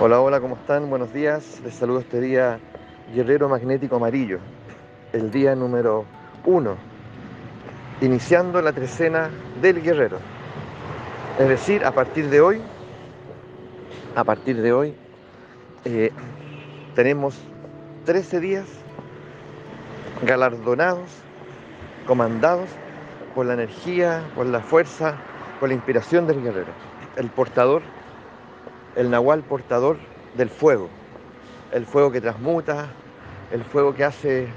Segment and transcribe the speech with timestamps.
[0.00, 0.88] Hola, hola, ¿cómo están?
[0.88, 1.60] Buenos días.
[1.64, 2.60] Les saludo este día
[3.12, 4.38] Guerrero Magnético Amarillo,
[5.12, 6.04] el día número
[6.44, 6.76] uno,
[8.00, 9.28] iniciando la trecena
[9.60, 10.18] del Guerrero.
[11.40, 12.60] Es decir, a partir de hoy,
[14.14, 14.94] a partir de hoy,
[15.84, 16.12] eh,
[16.94, 17.34] tenemos
[18.04, 18.66] 13 días
[20.22, 21.10] galardonados,
[22.06, 22.68] comandados
[23.34, 25.16] por la energía, por la fuerza,
[25.58, 26.70] por la inspiración del guerrero,
[27.16, 27.82] el portador
[28.98, 29.96] el nahual portador
[30.36, 30.88] del fuego,
[31.72, 32.88] el fuego que transmuta,
[33.52, 34.48] el fuego que hace,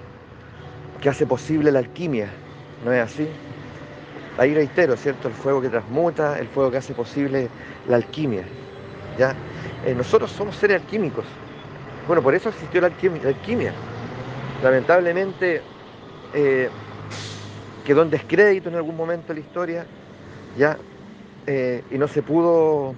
[0.99, 2.27] que hace posible la alquimia,
[2.83, 3.27] ¿no es así?
[4.39, 5.27] Ahí reitero, ¿cierto?
[5.27, 7.49] El fuego que transmuta, el fuego que hace posible
[7.87, 8.43] la alquimia.
[9.19, 9.35] ¿ya?
[9.85, 11.25] Eh, nosotros somos seres alquímicos.
[12.07, 13.73] Bueno, por eso existió la alquimia.
[14.63, 15.61] Lamentablemente
[16.33, 16.67] eh,
[17.85, 19.85] quedó en descrédito en algún momento de la historia,
[20.57, 20.77] ¿ya?
[21.45, 22.95] Eh, y no se pudo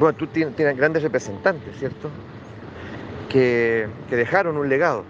[0.00, 2.08] bueno, tú tienes, grandes representantes, ¿cierto?
[3.28, 5.04] Que, dejaron un legado.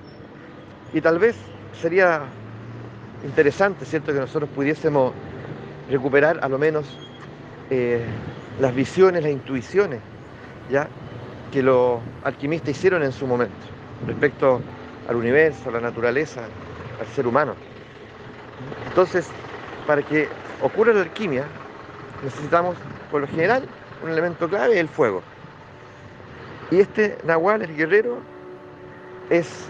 [0.93, 1.37] Y tal vez
[1.81, 2.23] sería
[3.25, 5.13] interesante, ¿cierto?, que nosotros pudiésemos
[5.89, 6.99] recuperar a lo menos
[7.71, 8.05] eh,
[8.59, 10.01] las visiones, las intuiciones,
[10.69, 10.89] ¿ya?
[11.53, 13.55] Que los alquimistas hicieron en su momento
[14.09, 14.61] respecto
[15.09, 16.41] al universo, a la naturaleza,
[17.01, 17.55] al ser humano.
[18.89, 19.29] Entonces,
[19.87, 20.29] para que
[20.61, 21.45] ocurra la alquimia,
[22.25, 22.77] necesitamos,
[23.13, 23.69] por lo general,
[24.03, 25.23] un elemento clave es el fuego.
[26.71, 28.19] Y este Nahual, el guerrero,
[29.29, 29.69] es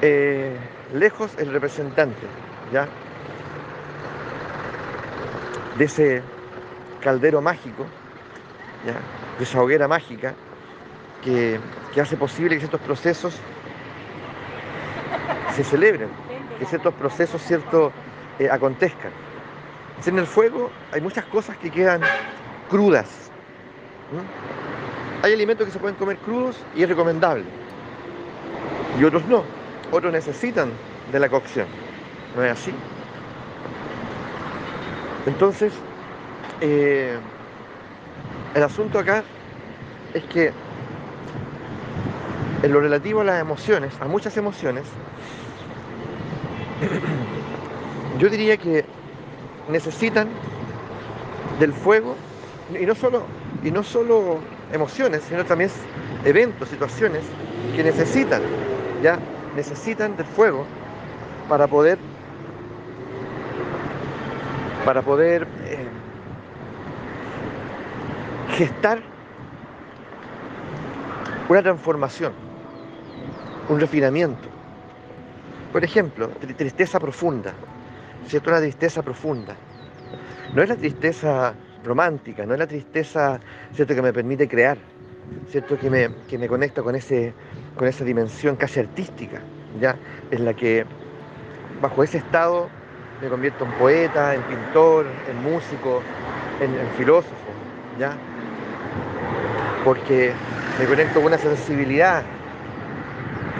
[0.00, 0.56] eh,
[0.92, 2.26] lejos el representante,
[2.72, 2.88] ¿ya?
[5.78, 6.22] De ese
[7.00, 7.86] caldero mágico.
[9.38, 10.34] De esa hoguera mágica
[11.22, 11.60] que,
[12.00, 13.38] hace posible que ciertos procesos
[15.54, 16.08] se celebren,
[16.58, 17.92] que ciertos procesos, cierto,
[18.38, 19.12] eh, acontezcan.
[20.04, 22.00] En el fuego hay muchas cosas que quedan
[22.72, 23.30] crudas,
[25.22, 27.44] hay alimentos que se pueden comer crudos y es recomendable.
[28.98, 29.44] Y otros no.
[29.90, 30.72] Otros necesitan
[31.12, 31.66] de la cocción.
[32.34, 32.72] ¿No es así?
[35.26, 35.74] Entonces,
[36.62, 37.18] eh,
[38.54, 39.22] el asunto acá
[40.14, 40.50] es que
[42.62, 44.84] en lo relativo a las emociones, a muchas emociones,
[48.18, 48.86] yo diría que
[49.68, 50.28] necesitan
[51.60, 52.16] del fuego,
[52.80, 53.22] y no solo
[53.62, 54.38] y no solo
[54.72, 55.70] emociones, sino también
[56.24, 57.22] eventos, situaciones
[57.76, 58.42] que necesitan,
[59.02, 59.18] ya
[59.54, 60.64] necesitan del fuego
[61.48, 61.98] para poder
[64.84, 65.86] para poder eh,
[68.56, 69.00] gestar
[71.48, 72.32] una transformación,
[73.68, 74.48] un refinamiento.
[75.72, 77.52] Por ejemplo, tristeza profunda,
[78.26, 78.50] ¿cierto?
[78.50, 79.54] Una tristeza profunda.
[80.54, 83.40] No es la tristeza romántica, no es la tristeza,
[83.74, 84.78] ¿cierto?, que me permite crear,
[85.50, 87.32] ¿cierto?, que me, que me conecta con, ese,
[87.76, 89.40] con esa dimensión casi artística,
[89.80, 89.96] ¿ya?,
[90.30, 90.84] en la que
[91.80, 92.68] bajo ese estado
[93.20, 96.02] me convierto en poeta, en pintor, en músico,
[96.60, 97.34] en, filósofo,
[97.98, 98.16] ¿ya?
[99.84, 100.32] Porque
[100.78, 102.22] me conecto con una sensibilidad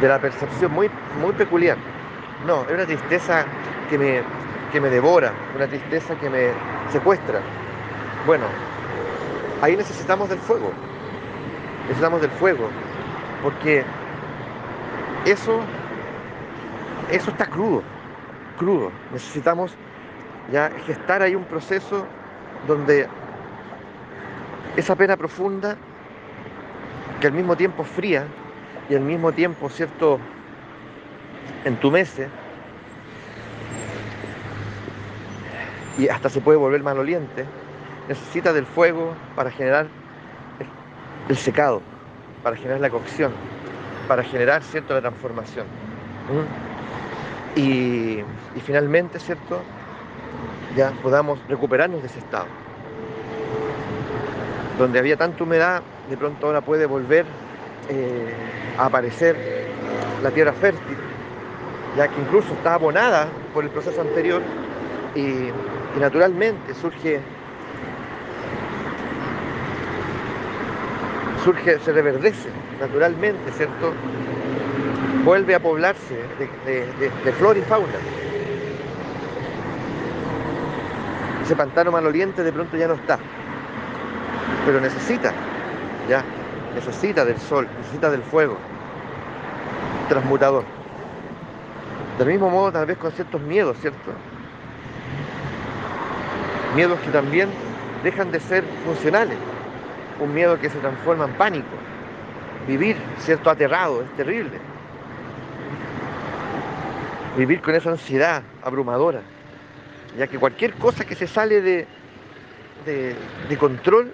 [0.01, 0.91] de la percepción muy,
[1.21, 1.77] muy peculiar.
[2.45, 3.45] No, es una tristeza
[3.89, 4.23] que me,
[4.73, 6.49] que me devora, una tristeza que me
[6.91, 7.41] secuestra,
[8.27, 8.45] bueno,
[9.61, 10.71] ahí necesitamos del fuego.
[11.83, 12.69] Necesitamos del fuego.
[13.43, 13.85] Porque
[15.25, 15.61] eso,
[17.11, 17.83] eso está crudo,
[18.59, 18.91] crudo.
[19.13, 19.75] Necesitamos
[20.53, 22.07] ya gestar ahí un proceso
[22.67, 23.09] donde
[24.77, 25.77] esa pena profunda,
[27.21, 28.25] que al mismo tiempo fría
[28.89, 30.19] y al mismo tiempo, ¿cierto?,
[31.65, 32.29] entumece
[35.99, 37.45] y hasta se puede volver maloliente,
[38.09, 39.87] necesita del fuego para generar
[41.29, 41.83] el secado,
[42.43, 43.33] para generar la cocción,
[44.09, 45.67] para generar, ¿cierto?, la transformación.
[46.29, 47.59] ¿Mm?
[47.59, 48.25] Y,
[48.65, 49.61] finalmente, ¿cierto?,
[50.77, 52.47] ya podamos recuperarnos de ese estado.
[54.79, 57.27] Donde había tanta humedad, de pronto ahora puede volver
[57.89, 58.35] eh,
[58.79, 59.37] a aparecer
[60.23, 60.97] la tierra fértil,
[61.97, 64.41] ya que incluso está abonada por el proceso anterior
[65.15, 65.51] y
[66.01, 67.21] naturalmente surge
[71.45, 72.49] surge, se reverdece
[72.81, 73.93] naturalmente, ¿cierto?
[75.25, 76.17] Vuelve a poblarse
[76.67, 77.93] de, flora y fauna.
[81.45, 83.19] Ese pantano maloliente de pronto ya no está,
[84.65, 85.33] pero necesita,
[86.09, 86.25] ya,
[86.75, 88.57] necesita del sol, necesita del fuego,
[90.09, 90.65] transmutador.
[92.19, 94.13] Del mismo modo, tal vez con ciertos miedos, ¿cierto?
[96.77, 97.49] Miedos que también
[98.05, 99.37] dejan de ser funcionales
[100.23, 101.69] un miedo que se transforma en pánico.
[102.67, 104.59] Vivir, ¿cierto?, aterrado, es terrible.
[107.37, 109.21] Vivir con esa ansiedad abrumadora,
[110.17, 111.87] ya que cualquier cosa que se sale de,
[112.85, 114.13] de, control,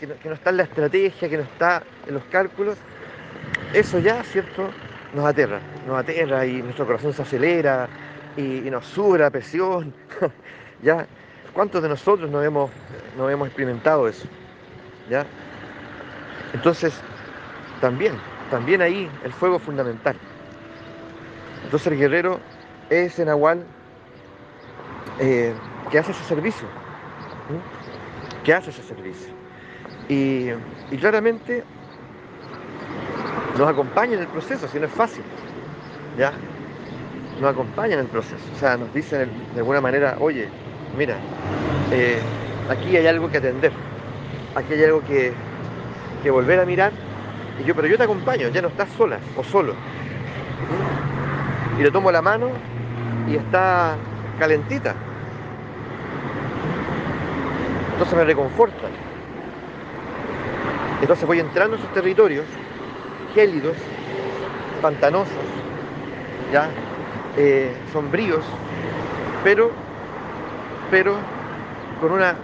[0.00, 2.78] que no, está en la estrategia, que no está en los cálculos,
[3.74, 4.70] eso ya, ¿cierto?,
[5.14, 7.88] nos aterra, nos aterra y nuestro corazón se acelera
[8.36, 9.92] y, nos sube la presión.
[10.82, 11.06] ¿Ya?
[11.52, 12.70] ¿Cuántos de nosotros no hemos,
[13.16, 14.26] no hemos experimentado eso?
[15.12, 15.26] ¿Ya?
[16.54, 16.94] Entonces,
[17.82, 18.14] también,
[18.50, 20.16] también ahí el fuego fundamental.
[21.64, 22.40] Entonces el guerrero
[22.88, 23.62] es en Nahual
[25.18, 25.52] eh,
[25.90, 26.66] que hace ese servicio,
[28.42, 29.34] que hace ese servicio.
[30.08, 30.48] Y,
[30.90, 31.62] y claramente
[33.58, 35.24] nos acompaña en el proceso, si no es fácil,
[36.16, 36.32] ¿ya?
[37.38, 40.48] Nos acompaña en el proceso, o sea, nos dicen de alguna manera, oye,
[40.96, 41.18] mira,
[41.90, 42.18] eh,
[42.70, 43.72] aquí hay algo que atender,
[44.54, 45.32] aquí hay algo que,
[46.22, 46.92] que volver a mirar,
[47.60, 49.74] y yo, pero yo te acompaño, ya no estás sola o solo.
[51.78, 52.50] Y le tomo la mano
[53.28, 53.96] y está
[54.38, 54.94] calentita.
[57.92, 58.88] Entonces me reconforta.
[61.00, 62.46] Entonces voy entrando en esos territorios
[63.34, 63.76] gélidos,
[64.80, 65.32] pantanosos,
[66.52, 66.68] ya
[67.36, 68.44] eh, sombríos,
[69.42, 69.70] pero,
[70.90, 71.16] pero
[72.00, 72.36] con una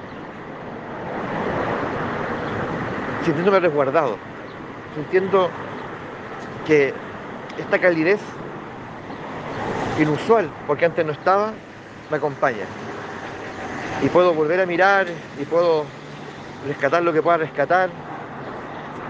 [3.28, 4.16] sintiéndome resguardado,
[4.94, 5.50] sintiendo
[6.66, 6.94] que
[7.58, 8.20] esta calidez
[10.00, 11.52] inusual, porque antes no estaba,
[12.10, 12.64] me acompaña.
[14.02, 15.08] Y puedo volver a mirar
[15.38, 15.84] y puedo
[16.66, 17.90] rescatar lo que pueda rescatar.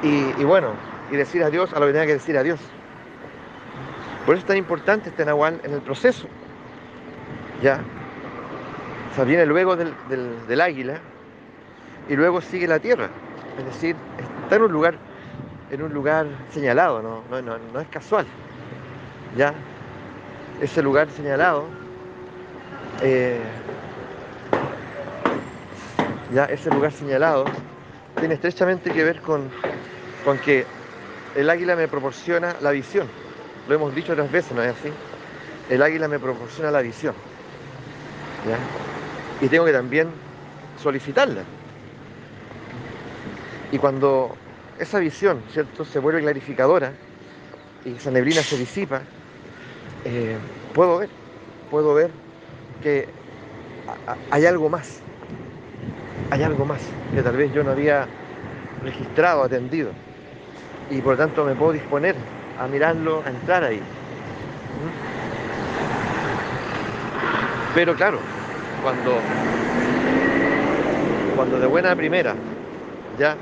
[0.02, 0.72] Y, bueno,
[1.12, 2.58] y decir adiós a lo que tenga que decir adiós.
[4.26, 6.26] Por eso es tan importante este Nahual en el proceso.
[7.62, 7.80] Ya.
[9.12, 10.98] O sea, viene luego del, águila
[12.08, 13.10] y luego sigue la tierra.
[13.58, 13.96] Es decir,
[14.44, 14.94] está en un lugar,
[15.70, 18.26] en un lugar señalado, no, no, es casual.
[19.36, 19.52] Ya.
[20.60, 21.64] Ese lugar señalado.
[23.02, 23.38] Eh,
[26.34, 27.46] ya ese lugar señalado
[28.18, 29.48] tiene estrechamente que ver con,
[30.24, 30.66] con que
[31.36, 33.08] el águila me proporciona la visión.
[33.68, 34.90] Lo hemos dicho otras veces, ¿no es así?
[35.70, 37.14] El águila me proporciona la visión.
[39.40, 40.08] Y tengo que también
[40.82, 41.42] solicitarla.
[43.70, 44.36] Y cuando
[44.78, 46.94] esa visión, ¿cierto?, se vuelve clarificadora
[47.84, 49.02] y esa neblina se disipa,
[50.04, 50.38] eh,
[50.72, 51.10] puedo ver,
[51.68, 52.12] puedo ver
[52.80, 53.14] que
[54.30, 55.02] hay algo más,
[56.30, 56.82] hay algo más
[57.12, 58.08] que tal vez yo no había
[58.80, 59.92] registrado, atendido
[60.88, 62.16] y por lo tanto me puedo disponer
[62.56, 63.80] a mirarlo, a entrar ahí.
[64.74, 64.90] ¿Mm?
[67.74, 68.18] Pero claro,
[68.80, 69.24] cuando,
[71.32, 72.36] cuando de buena primera,
[73.10, 73.38] ya,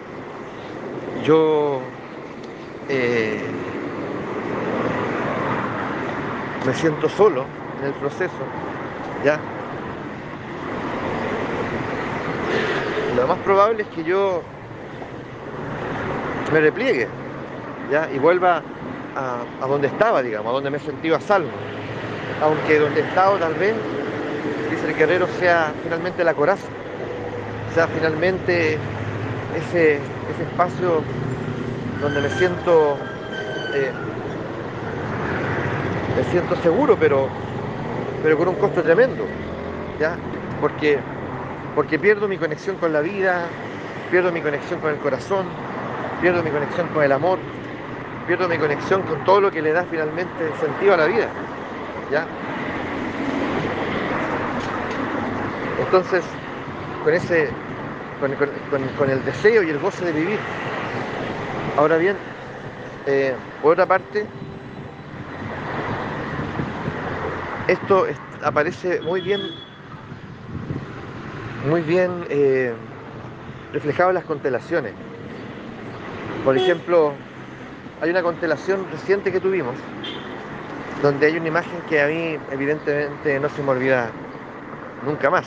[1.27, 1.81] yo
[2.89, 3.41] eh,
[6.65, 7.45] me siento solo
[7.81, 8.33] en el proceso,
[9.25, 9.41] ya,
[13.17, 14.43] lo más probable es que yo
[16.53, 17.09] me repliegue
[18.15, 18.63] y vuelva
[19.17, 21.49] a, donde estaba, digamos, a donde me sentido a salvo.
[22.43, 23.75] Aunque donde he estado tal vez,
[24.71, 26.67] dice el guerrero, sea finalmente la coraza,
[27.75, 28.79] sea finalmente
[29.57, 29.99] ese,
[30.33, 31.03] ese espacio
[32.01, 32.97] donde me siento
[33.75, 33.91] eh,
[36.17, 37.29] me siento seguro, pero,
[38.23, 39.27] pero con un costo tremendo,
[40.01, 40.17] ¿ya?
[40.61, 40.99] Porque,
[41.75, 43.45] porque pierdo mi conexión con la vida,
[44.11, 45.47] pierdo mi conexión con el corazón,
[46.23, 47.39] pierdo mi conexión con el amor,
[48.27, 51.29] pierdo mi conexión con todo lo que le da finalmente sentido a la vida.
[52.11, 52.27] ¿ya?
[55.85, 56.25] Entonces,
[57.05, 57.51] con ese,
[58.21, 60.39] con, el deseo y el goce de vivir.
[61.77, 62.17] Ahora bien,
[63.07, 64.27] eh, por otra parte,
[67.69, 68.07] esto
[68.43, 69.41] aparece muy bien,
[71.69, 72.73] muy bien eh,
[73.73, 74.93] reflejado en las constelaciones.
[76.45, 77.13] Por ejemplo,
[78.01, 79.75] hay una constelación reciente que tuvimos,
[81.03, 84.11] donde hay una imagen que a mí evidentemente no se me olvida
[85.05, 85.47] nunca más.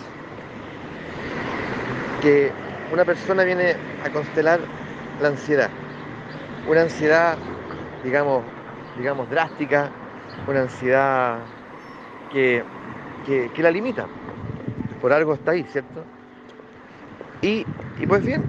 [2.21, 2.51] Que
[2.91, 4.59] una persona viene a constelar
[5.21, 5.69] la ansiedad.
[6.67, 7.37] Una ansiedad,
[8.03, 8.43] digamos,
[8.97, 9.89] digamos, drástica,
[10.47, 11.39] una ansiedad
[12.31, 12.63] que,
[13.25, 14.07] que, la limita.
[15.01, 16.03] Por algo está ahí, ¿cierto?
[17.41, 17.65] Y,
[17.99, 18.43] y pues bien,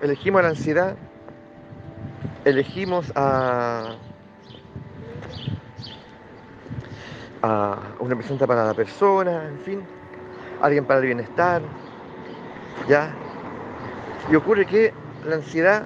[0.00, 0.96] elegimos la ansiedad
[2.48, 3.94] elegimos a,
[7.42, 9.82] a una representante para la persona, en fin,
[10.62, 11.62] alguien para el bienestar,
[12.86, 13.12] ¿ya?
[14.30, 14.92] Y ocurre que
[15.26, 15.84] la ansiedad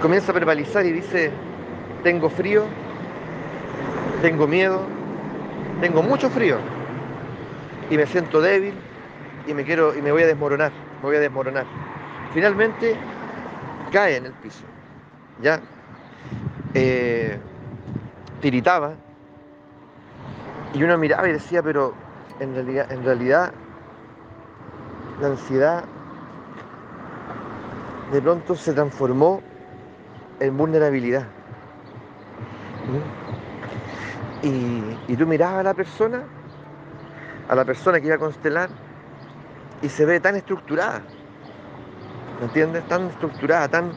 [0.00, 1.30] comienza a verbalizar y dice,
[2.02, 2.64] tengo frío,
[4.22, 4.86] tengo miedo,
[5.80, 6.58] tengo mucho frío
[7.90, 8.74] y me siento débil
[9.46, 11.66] y me quiero y me voy a desmoronar, me voy a desmoronar.
[12.32, 12.96] Finalmente
[13.90, 14.64] cae en el piso,
[15.42, 15.60] ya
[16.74, 17.38] eh,
[18.40, 18.94] tiritaba
[20.74, 21.94] y uno miraba y decía, pero
[22.40, 23.52] en realidad, en realidad
[25.22, 25.84] la ansiedad
[28.10, 29.40] de pronto se transformó
[30.40, 31.26] en vulnerabilidad.
[34.42, 36.24] Y, tú mirabas a la persona,
[37.48, 38.68] a la persona que iba a constelar,
[39.80, 41.02] y se ve tan estructurada,
[42.40, 42.86] ¿me entiendes?
[42.88, 43.92] Tan estructurada, tan,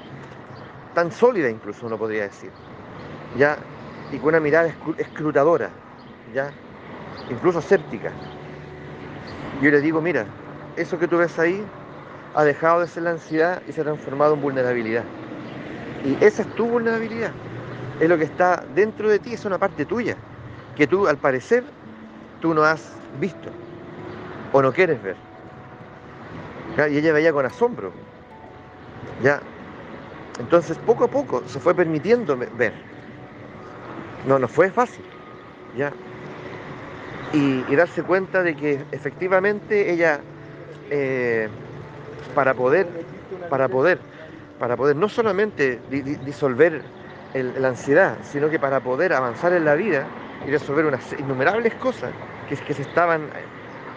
[0.94, 2.52] tan sólida incluso uno podría decir,
[3.36, 3.58] ¿ya?
[4.12, 5.72] Y con una mirada escrutadora,
[6.34, 6.52] ¿ya?
[7.32, 8.12] Incluso séptica.
[9.62, 10.26] Yo le digo, mira,
[10.76, 11.64] eso que tú ves ahí
[12.34, 15.04] ha dejado de ser la ansiedad y se ha transformado en vulnerabilidad.
[16.04, 17.32] Y esa es tu vulnerabilidad.
[18.00, 20.18] Es lo que está dentro de ti, es una parte tuya,
[20.76, 21.64] que tú al parecer
[22.42, 23.50] tú no has visto
[24.52, 25.16] o no quieres ver.
[26.92, 27.92] Y ella veía con asombro.
[29.24, 29.42] ¿Ya?
[30.40, 32.74] Entonces poco a poco se fue permitiendo ver.
[34.28, 35.06] No, no fue fácil.
[35.78, 35.92] ¿Ya?
[37.34, 40.22] Y, darse cuenta de que efectivamente ella
[40.90, 41.50] eh,
[42.34, 42.88] para poder,
[43.50, 44.00] para poder,
[44.60, 45.80] para poder no solamente
[46.26, 46.82] disolver
[47.34, 50.06] la ansiedad, sino que para poder avanzar en la vida
[50.48, 52.12] y resolver unas innumerables cosas
[52.48, 53.30] que, se estaban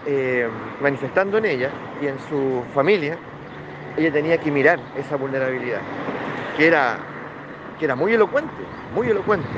[0.07, 0.49] eh,
[0.81, 3.17] manifestando en ella y en su familia,
[3.97, 5.81] ella tenía que mirar esa vulnerabilidad,
[6.57, 6.97] que era,
[7.79, 8.63] que era muy elocuente,
[8.95, 9.49] muy elocuente.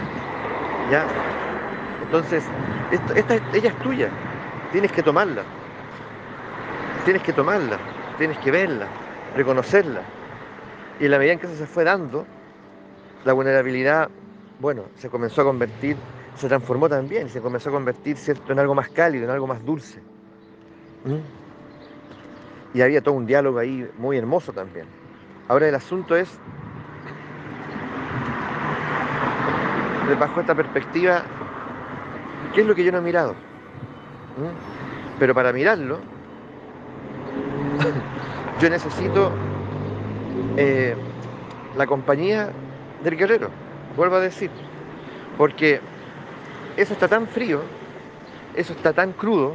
[0.90, 1.04] ¿ya?
[2.02, 2.44] Entonces,
[3.14, 4.08] esta, ella es tuya,
[4.72, 5.42] tienes que tomarla,
[7.04, 7.78] tienes que tomarla
[8.20, 8.86] tienes que verla,
[9.34, 10.02] reconocerla.
[11.00, 12.26] Y en la medida en que eso se fue dando,
[13.24, 14.10] la vulnerabilidad,
[14.58, 15.96] bueno, se comenzó a convertir,
[16.36, 19.64] se transformó también, se comenzó a convertir, ¿cierto?, en algo más cálido, en algo más
[19.64, 20.00] dulce.
[21.06, 22.76] ¿Mm?
[22.76, 24.84] Y había todo un diálogo ahí muy hermoso también.
[25.48, 26.28] Ahora el asunto es,
[30.18, 31.22] bajo esta perspectiva,
[32.54, 33.32] ¿qué es lo que yo no he mirado?
[33.32, 35.18] ¿Mm?
[35.18, 36.00] Pero para mirarlo,
[38.60, 39.32] yo necesito
[40.58, 40.94] eh,
[41.76, 42.50] la compañía
[43.02, 43.48] del guerrero,
[43.96, 44.50] vuelvo a decir,
[45.38, 45.80] porque
[46.76, 47.62] eso está tan frío,
[48.54, 49.54] eso está tan crudo,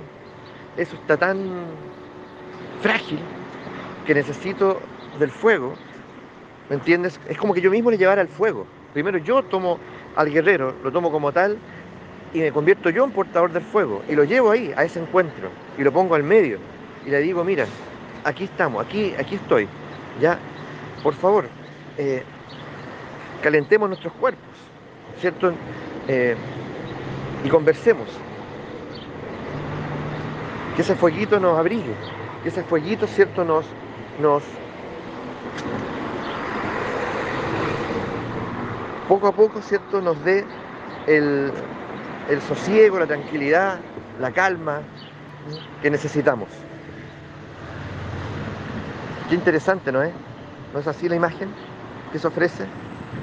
[0.76, 1.38] eso está tan
[2.82, 3.20] frágil,
[4.08, 4.82] que necesito
[5.20, 5.76] del fuego,
[6.70, 7.20] ¿me entiendes?
[7.30, 8.66] Es como que yo mismo le llevara el fuego.
[8.94, 9.78] Primero yo tomo
[10.16, 11.58] al guerrero, lo tomo como tal,
[12.34, 15.50] y me convierto yo en portador del fuego, y lo llevo ahí, a ese encuentro,
[15.78, 16.58] y lo pongo al medio,
[17.06, 17.66] y le digo, mira,
[18.26, 19.70] aquí estamos, aquí, aquí estoy.
[20.20, 20.40] Ya,
[21.04, 21.46] por favor,
[21.98, 22.24] eh,
[23.42, 24.56] calentemos nuestros cuerpos,
[25.20, 25.54] ¿cierto?
[26.08, 26.36] Eh,
[27.44, 28.08] y conversemos.
[30.76, 31.94] Que ese fueguito nos abrigue,
[32.44, 33.46] que ese fueguito, ¿cierto?
[33.46, 33.66] Nos,
[34.20, 34.44] nos
[39.08, 40.02] poco a poco, ¿cierto?
[40.02, 40.44] Nos dé
[41.08, 41.52] el,
[42.30, 43.80] el sosiego, la tranquilidad,
[44.20, 44.82] la calma
[45.82, 46.50] que necesitamos.
[49.30, 50.14] Qué interesante, ¿no es?
[50.74, 51.50] ¿No es así la imagen
[52.12, 52.66] que se ofrece?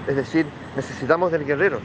[0.08, 1.78] Es decir, necesitamos del guerrero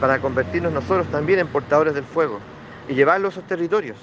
[0.00, 2.40] para convertirnos nosotros también en portadores del fuego
[2.88, 3.96] y llevarlo a esos territorios,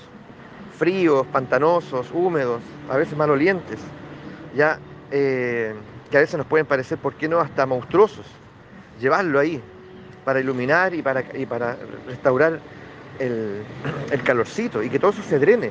[0.79, 3.79] fríos, pantanosos, húmedos, a veces malolientes,
[4.55, 4.79] ya
[5.11, 5.75] eh,
[6.09, 8.25] que a veces nos pueden parecer, ¿por qué no?, hasta monstruosos.
[8.99, 9.61] Llevarlo ahí
[10.25, 11.77] para iluminar y para, para
[12.07, 12.59] restaurar
[13.19, 13.61] el,
[14.09, 15.69] el calorcito y que todo eso se drene,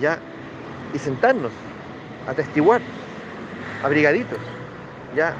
[0.00, 0.20] ya,
[0.94, 1.52] y sentarnos
[2.26, 2.80] atestiguar,
[3.82, 4.38] abrigaditos,
[5.14, 5.34] ya,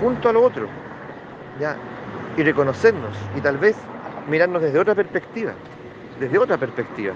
[0.00, 0.68] junto a lo otro,
[1.60, 1.76] ya,
[2.36, 3.76] y reconocernos y tal vez
[4.28, 5.52] mirarnos desde otra perspectiva,
[6.20, 7.14] desde otra perspectiva.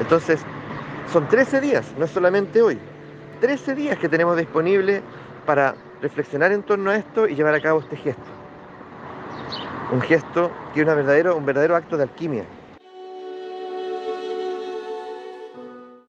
[0.00, 0.40] Entonces,
[1.12, 2.78] son 13 días, no solamente hoy,
[3.40, 5.02] 13 días que tenemos disponible
[5.46, 8.22] para reflexionar en torno a esto y llevar a cabo este gesto.
[9.92, 10.94] Un gesto que es una
[11.34, 12.44] un verdadero acto de alquimia,